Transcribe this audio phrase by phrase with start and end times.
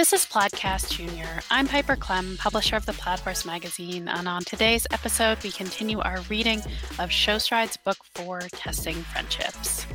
[0.00, 1.28] This is Podcast Junior.
[1.50, 6.00] I'm Piper Klemm, publisher of the Plaid Horse magazine, and on today's episode, we continue
[6.00, 6.60] our reading
[6.98, 9.86] of Showstride's Book 4 Testing Friendships.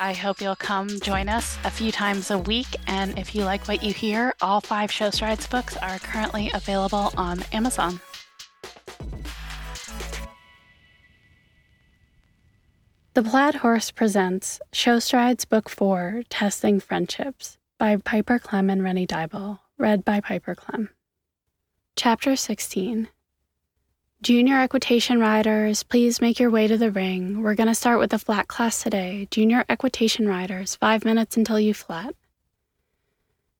[0.00, 3.68] I hope you'll come join us a few times a week, and if you like
[3.68, 8.00] what you hear, all five Show Strides books are currently available on Amazon.
[13.12, 19.06] The Plaid Horse presents Show Strides Book 4 Testing Friendships by Piper Klemm and Rennie
[19.06, 20.88] Dyball, read by Piper Klemm.
[21.94, 23.08] Chapter 16
[24.20, 27.40] Junior equitation riders, please make your way to the ring.
[27.40, 29.28] We're going to start with the flat class today.
[29.30, 32.16] Junior equitation riders, five minutes until you flat.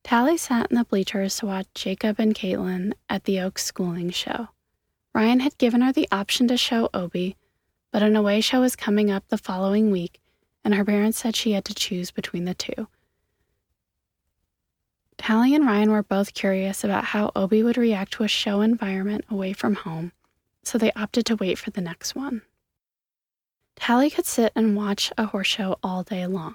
[0.03, 4.49] Tally sat in the bleachers to watch Jacob and Caitlin at the Oaks schooling show.
[5.15, 7.37] Ryan had given her the option to show Obi,
[7.93, 10.21] but an away show was coming up the following week,
[10.65, 12.89] and her parents said she had to choose between the two.
[15.29, 19.27] Tally and Ryan were both curious about how Obi would react to a show environment
[19.29, 20.13] away from home,
[20.63, 22.41] so they opted to wait for the next one.
[23.77, 26.55] Tally could sit and watch a horse show all day long.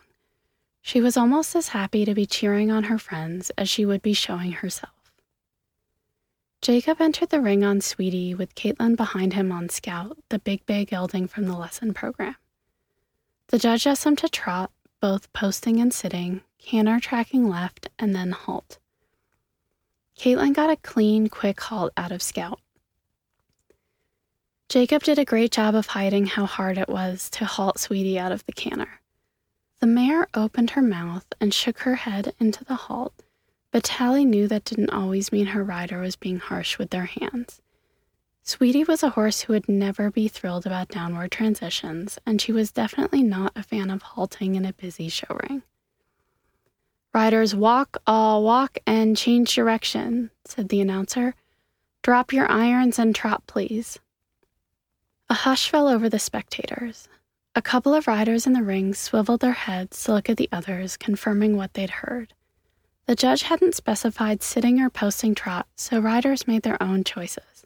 [0.81, 4.13] She was almost as happy to be cheering on her friends as she would be
[4.13, 5.11] showing herself.
[6.59, 10.83] Jacob entered the ring on Sweetie with Caitlin behind him on Scout, the big bay
[10.83, 12.37] gelding from the lesson program.
[13.49, 18.31] The judge asked him to trot, both posting and sitting, canter tracking left, and then
[18.31, 18.79] halt.
[20.17, 22.59] Caitlin got a clean, quick halt out of Scout.
[24.69, 28.31] Jacob did a great job of hiding how hard it was to halt Sweetie out
[28.31, 29.01] of the canter.
[29.79, 33.13] The mare opened her mouth and shook her head into the halt,
[33.71, 37.61] but Tally knew that didn't always mean her rider was being harsh with their hands.
[38.43, 42.71] Sweetie was a horse who would never be thrilled about downward transitions, and she was
[42.71, 45.63] definitely not a fan of halting in a busy show ring.
[47.13, 51.35] Riders walk, all walk, and change direction, said the announcer.
[52.01, 53.99] Drop your irons and trot, please.
[55.29, 57.07] A hush fell over the spectators.
[57.55, 60.97] A couple of riders in the ring swiveled their heads to look at the others,
[60.97, 62.33] confirming what they'd heard.
[63.05, 67.65] The judge hadn't specified sitting or posting trot, so riders made their own choices.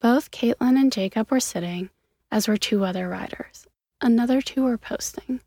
[0.00, 1.88] Both Caitlin and Jacob were sitting,
[2.30, 3.66] as were two other riders.
[4.02, 5.40] Another two were posting.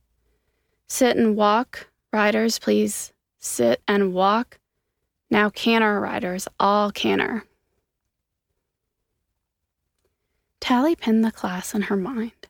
[0.88, 3.14] Sit and walk, riders, please,
[3.48, 4.60] sit, and walk.
[5.30, 7.44] Now, canter riders, all canter.
[10.60, 12.48] Tally pinned the class in her mind.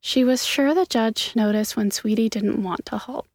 [0.00, 3.26] She was sure the judge noticed when Sweetie didn't want to halt.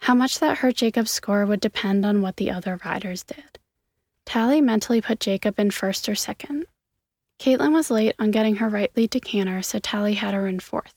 [0.00, 3.58] How much that hurt Jacob's score would depend on what the other riders did.
[4.26, 6.66] Tally mentally put Jacob in first or second.
[7.38, 10.60] Caitlin was late on getting her right lead to canter, so Tally had her in
[10.60, 10.94] fourth.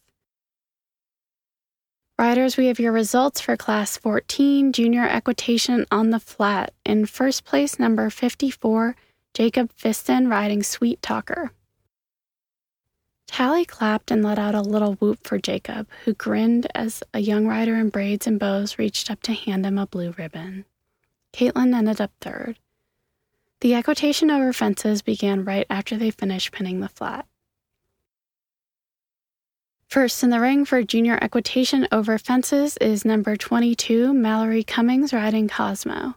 [2.18, 6.74] Riders, we have your results for Class 14 Junior Equitation on the Flat.
[6.86, 8.96] In first place, number 54,
[9.34, 11.52] Jacob Fiston riding Sweet Talker.
[13.28, 17.48] Tally clapped and let out a little whoop for Jacob, who grinned as a young
[17.48, 20.64] rider in braids and bows reached up to hand him a blue ribbon.
[21.34, 22.58] Caitlin ended up third.
[23.60, 27.28] The equitation over fences began right after they finished pinning the flat.
[29.96, 35.48] First in the ring for junior equitation over fences is number 22, Mallory Cummings riding
[35.48, 36.16] Cosmo.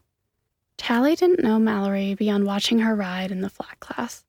[0.77, 4.25] Tally didn't know Mallory beyond watching her ride in the flat class.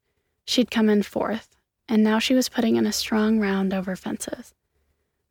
[0.46, 1.56] She'd come in fourth,
[1.88, 4.54] and now she was putting in a strong round over fences.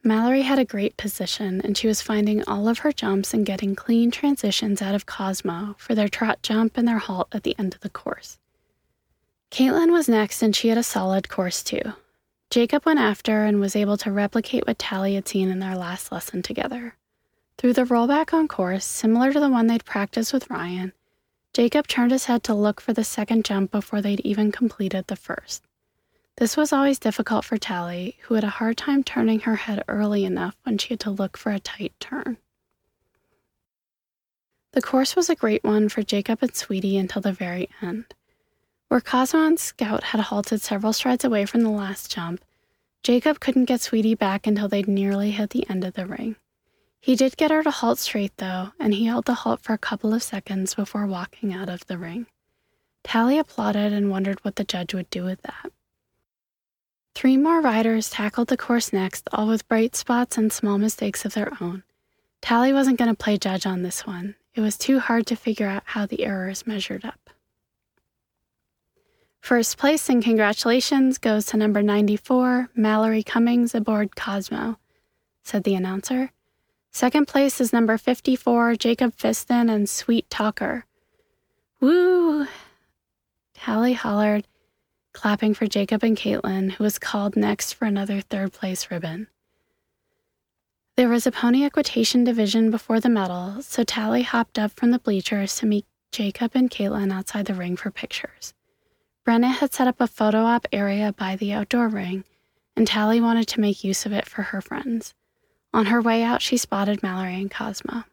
[0.03, 3.77] Mallory had a great position, and she was finding all of her jumps and getting
[3.77, 7.73] clean transitions out of Cosmo for their trot jump and their halt at the end
[7.73, 8.41] of the course.
[9.53, 11.93] Caitlin was next, and she had a solid course too.
[12.51, 16.11] Jacob went after and was able to replicate what Tally had seen in their last
[16.11, 16.95] lesson together.
[17.59, 20.93] Through the rollback on course, similar to the one they'd practiced with Ryan,
[21.53, 25.17] Jacob turned his head to look for the second jump before they'd even completed the
[25.17, 25.63] first.
[26.37, 30.25] This was always difficult for Tally, who had a hard time turning her head early
[30.25, 32.39] enough when she had to look for a tight turn.
[34.73, 38.15] The course was a great one for Jacob and Sweetie until the very end.
[38.89, 42.43] Where Cosmo and Scout had halted several strides away from the last jump,
[43.03, 46.37] Jacob couldn't get Sweetie back until they'd nearly hit the end of the ring.
[46.99, 49.79] He did get her to halt straight, though, and he held the halt for a
[49.79, 52.27] couple of seconds before walking out of the ring.
[53.05, 55.71] Tally applauded and wondered what the judge would do with that.
[57.15, 61.35] Three more riders tackled the course next, all with bright spots and small mistakes of
[61.35, 61.83] their own.
[62.41, 64.35] Tally wasn't going to play judge on this one.
[64.55, 67.31] It was too hard to figure out how the errors measured up.
[69.41, 74.79] First place and congratulations goes to number 94, Mallory Cummings aboard Cosmo,
[75.43, 76.33] said the announcer.
[76.91, 80.85] Second place is number 54, Jacob Fiston and Sweet Talker.
[81.81, 82.47] Woo!
[83.55, 84.47] Tally hollered,
[85.13, 89.29] clapping for Jacob and Caitlin, who was called next for another third place ribbon.
[90.97, 94.99] There was a pony equitation division before the medal, so Tally hopped up from the
[94.99, 98.53] bleachers to meet Jacob and Caitlin outside the ring for pictures.
[99.29, 102.25] Brenna had set up a photo op area by the outdoor ring,
[102.75, 105.13] and Tally wanted to make use of it for her friends.
[105.75, 108.05] On her way out, she spotted Mallory and Cosmo.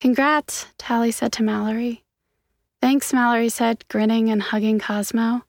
[0.00, 2.04] Congrats, Tally said to Mallory.
[2.80, 5.42] Thanks, Mallory said, grinning and hugging Cosmo.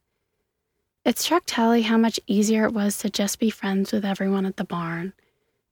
[1.05, 4.57] It struck Tally how much easier it was to just be friends with everyone at
[4.57, 5.13] the barn.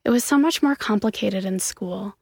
[0.06, 2.18] It was so much more complicated in school.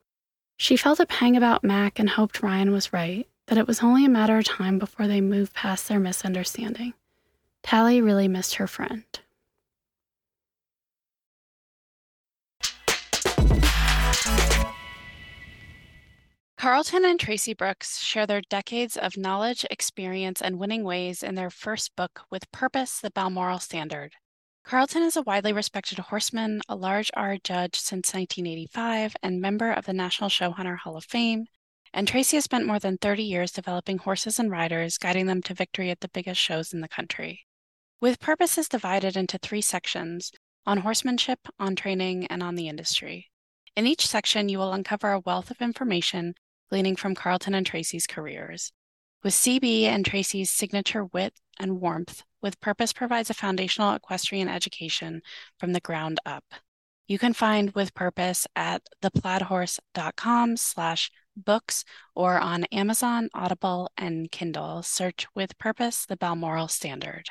[0.56, 4.06] She felt a pang about Mac and hoped Ryan was right that it was only
[4.06, 6.94] a matter of time before they moved past their misunderstanding.
[7.64, 9.04] Tally really missed her friend.
[16.58, 21.50] Carlton and Tracy Brooks share their decades of knowledge, experience, and winning ways in their
[21.50, 24.14] first book, With Purpose, the Balmoral Standard.
[24.64, 29.88] Carlton is a widely respected horseman, a large R judge since 1985, and member of
[29.88, 31.48] the National Showhunter Hall of Fame,
[31.94, 35.54] and Tracy has spent more than 30 years developing horses and riders, guiding them to
[35.54, 37.46] victory at the biggest shows in the country.
[38.02, 40.32] With purposes divided into three sections
[40.66, 43.30] on horsemanship, on training, and on the industry.
[43.76, 46.36] In each section, you will uncover a wealth of information
[46.70, 48.72] gleaning from Carlton and Tracy's careers.
[49.24, 55.22] With CB and Tracy's signature wit and warmth, With Purpose provides a foundational equestrian education
[55.58, 56.46] from the ground up.
[57.08, 61.12] You can find With Purpose at theplaidhorse.com slash
[61.46, 61.84] books
[62.16, 64.84] or on Amazon, Audible, and Kindle.
[64.84, 67.30] Search with purpose the Balmoral Standard.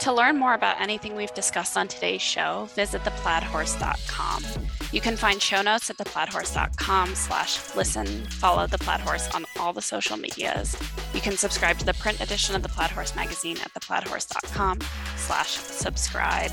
[0.00, 4.44] To learn more about anything we've discussed on today's show, visit theplaidhorse.com.
[4.92, 8.06] You can find show notes at theplaidhorse.com slash listen.
[8.26, 10.76] Follow The Plaid Horse on all the social medias.
[11.12, 14.78] You can subscribe to the print edition of The Plaid Horse magazine at theplaidhorse.com
[15.16, 16.52] slash subscribe.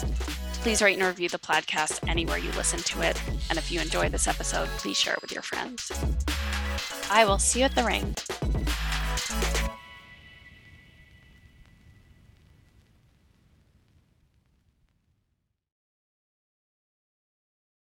[0.66, 3.22] Please rate and review the podcast anywhere you listen to it.
[3.52, 5.92] And if you enjoy this episode, please share it with your friends.
[7.12, 8.16] I will see you at the ring.